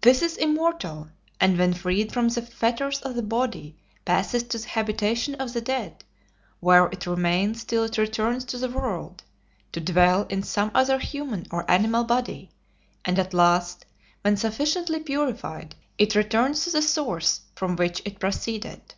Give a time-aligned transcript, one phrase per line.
[0.00, 1.10] This is immortal,
[1.40, 5.60] and when freed from the fetters of the body passes to the habitation of the
[5.60, 6.02] dead,
[6.58, 9.22] where it remains till it returns to the world,
[9.70, 12.50] to dwell in some other human or animal body,
[13.04, 13.86] and at last,
[14.22, 18.94] when sufficiently purified, it returns to the source from which it proceeded.